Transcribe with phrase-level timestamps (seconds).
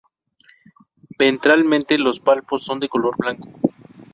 [1.19, 3.47] Ventralmente los palpos son de color blanco.